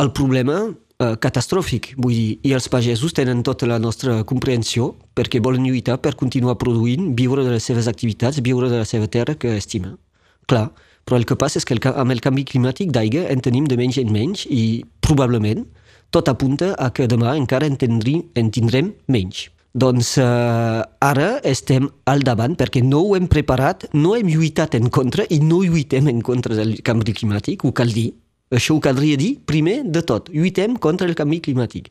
[0.00, 0.56] el problema
[0.98, 6.00] eh, catastròfic, vull dir, i els pagesos tenen tota la nostra comprensió perquè volen lluitar
[6.02, 9.94] per continuar produint, viure de les seves activitats, viure de la seva terra que estima.
[10.50, 10.68] Clar,
[11.04, 13.78] però el que passa és que el, amb el canvi climàtic d'aigua en tenim de
[13.80, 15.66] menys en menys i probablement
[16.14, 19.48] tot apunta a que demà encara en, tindri, en tindrem menys.
[19.74, 24.86] Doncs eh, ara estem al davant perquè no ho hem preparat, no hem lluitat en
[24.94, 28.12] contra i no lluitem en contra del canvi climàtic, ho cal dir.
[28.52, 30.28] Això ho caldria dir primer de tot.
[30.32, 31.88] Lluitem contra el canvi climàtic.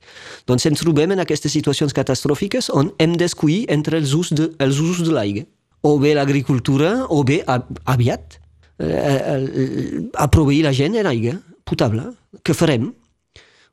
[0.48, 4.80] Doncs ens trobem en aquestes situacions catastròfiques on hem d'escollir entre els usos de, els
[4.80, 5.48] usos de l'aigua.
[5.84, 8.38] O bé l'agricultura, o bé aviat
[8.80, 10.28] eh, a
[10.64, 12.14] la gent en aigua potable.
[12.44, 12.94] Què farem?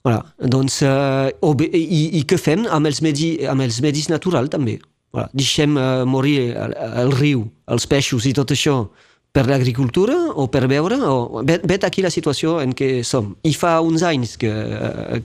[0.03, 0.25] Voilà.
[0.41, 4.81] Doncs, eh, bé, i, i què fem amb els, medi, amb els medis naturals també?
[5.13, 5.29] Voilà.
[5.35, 6.75] Deixem eh, morir el,
[7.05, 8.91] el riu, els peixos i tot això
[9.33, 10.99] per l'agricultura o per veure?
[11.07, 11.43] O...
[11.47, 13.33] Vet, vet aquí la situació en què som.
[13.47, 14.51] I fa uns anys que,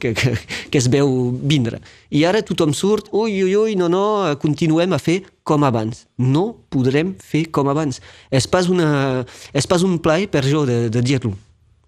[0.02, 0.36] que, que,
[0.72, 1.09] que es veu
[1.41, 1.82] vindre.
[2.13, 4.05] I ara tothom surt, ui, ui, ui, no, no,
[4.41, 6.05] continuem a fer com abans.
[6.21, 8.02] No podrem fer com abans.
[8.29, 11.34] És pas, una, és pas un plaer per jo de, de dir-lo.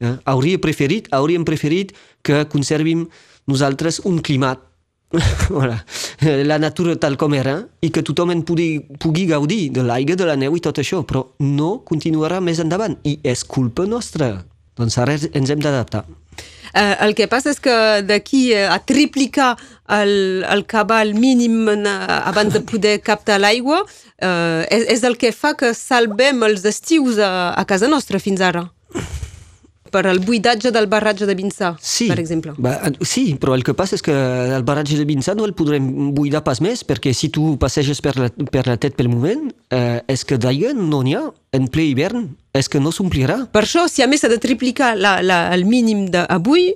[0.02, 0.16] Eh?
[0.30, 1.94] Hauria preferit, hauríem preferit
[2.26, 3.06] que conservim
[3.48, 4.62] nosaltres un climat
[5.50, 5.86] voilà.
[6.22, 10.28] la natura tal com era i que tothom en pugui, pugui gaudir de l'aigua, de
[10.28, 14.34] la neu i tot això, però no continuarà més endavant i és culpa nostra.
[14.78, 16.04] Doncs ara ens hem d'adaptar.
[16.78, 17.74] Eh, el que passa és que
[18.06, 19.56] d'aquí a triplicar
[19.96, 23.80] el, el cabal mínim abans de poder captar l'aigua
[24.20, 28.44] eh, és, és el que fa que salvem els estius a, a casa nostra fins
[28.44, 28.68] ara
[29.92, 32.54] per al buidatge del barratge de Vinçà, sí, per exemple.
[32.62, 36.12] Ba, sí, però el que passa és que el barratge de Vinçà no el podrem
[36.16, 40.02] buidar pas més, perquè si tu passeges per la, per la tet pel moment, eh,
[40.12, 41.24] és que d'aigua no n'hi ha
[41.58, 43.46] en ple hivern, és que no s'omplirà.
[43.54, 46.72] Per això, si a més s'ha de triplicar la, la, el mínim d'avui,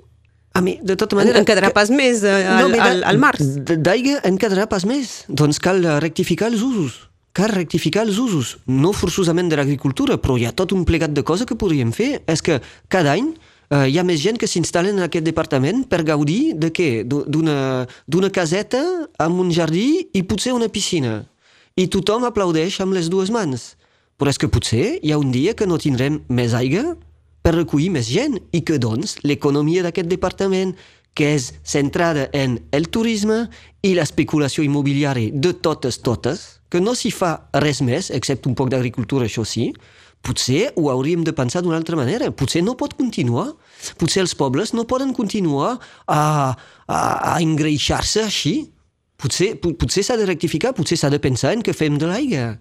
[0.53, 1.39] a mi, de tota manera...
[1.39, 3.45] En quedarà pas més eh, al, no, al, al març.
[3.71, 5.21] D'aigua en quedarà pas més.
[5.29, 10.45] Doncs cal rectificar els usos cal rectificar els usos, no forçosament de l'agricultura, però hi
[10.47, 12.21] ha tot un plegat de coses que podríem fer.
[12.27, 12.59] És que
[12.91, 13.31] cada any
[13.71, 16.89] eh, hi ha més gent que s'instal·len en aquest departament per gaudir de què?
[17.07, 18.83] D'una caseta
[19.19, 21.21] amb un jardí i potser una piscina.
[21.79, 23.75] I tothom aplaudeix amb les dues mans.
[24.19, 26.97] Però és que potser hi ha un dia que no tindrem més aigua
[27.41, 30.75] per recollir més gent i que, doncs, l'economia d'aquest departament
[31.17, 33.47] que és centrada en el turisme
[33.83, 38.71] i l'especulació immobiliària de totes, totes, que no s'hi fa res més, excepte un poc
[38.71, 39.71] d'agricultura, això sí,
[40.23, 42.29] potser ho hauríem de pensar d'una altra manera.
[42.31, 43.49] Potser no pot continuar.
[43.99, 45.73] Potser els pobles no poden continuar
[46.05, 46.21] a,
[46.87, 46.99] a,
[47.33, 48.55] a engreixar-se així.
[49.21, 52.55] Potser, potser s'ha de rectificar, potser s'ha de pensar en què fem de l'aigua.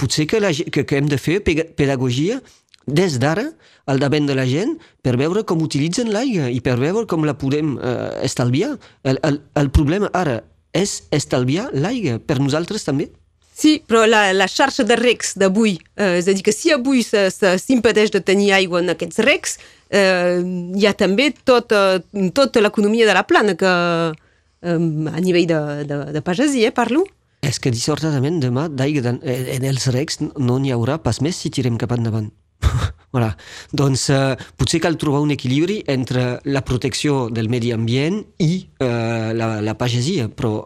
[0.00, 2.40] Potser que, la, que, que hem de fer pedagogia
[2.86, 3.46] des d'ara
[3.86, 4.74] al davant de la gent
[5.04, 8.74] per veure com utilitzen l'aigua i per veure com la podem eh, estalviar.
[9.04, 10.40] El, el, el problema ara
[10.74, 13.12] és estalviar l'aigua per nosaltres també.
[13.52, 17.02] Sí, però la, la xarxa de recs d'avui, eh, és a dir, que si avui
[17.04, 19.58] s'impedeix de tenir aigua en aquests recs,
[19.92, 22.00] eh, hi ha també tota,
[22.32, 27.04] tota l'economia de la plana que eh, a nivell de, de, de pagesia, eh, parlo.
[27.42, 31.52] És que dissortadament demà d'aigua eh, en els recs no n'hi haurà pas més si
[31.52, 32.30] tirem cap endavant.
[33.14, 33.32] voilà.
[33.74, 39.32] Doncs eh, potser cal trobar un equilibri entre la protecció del medi ambient i eh,
[39.36, 40.62] la, la pagesia, però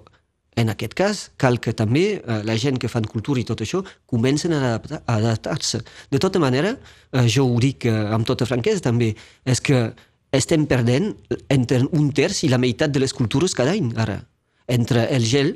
[0.56, 3.82] en aquest cas, cal que també eh, la gent que fan cultura i tot això
[4.08, 5.82] comencen a adaptar-se.
[6.10, 6.72] De tota manera,
[7.12, 9.12] eh, jo ho dic eh, amb tota franquesa també,
[9.44, 9.90] és que
[10.32, 11.12] estem perdent
[11.52, 14.22] entre un terç i la meitat de les cultures cada any, ara.
[14.66, 15.52] Entre el gel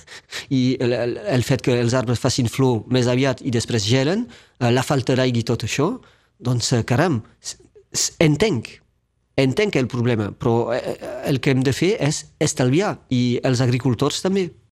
[0.58, 4.24] i el, el, el fet que els arbres facin flor més aviat i després gelen,
[4.60, 5.90] eh, la falta d'aigua i tot això,
[6.38, 7.20] doncs, eh, caram,
[8.22, 8.70] entenc
[9.36, 13.62] entenc el problema, però eh, eh, el que hem de fer és estalviar i els
[13.64, 14.50] agricultors també.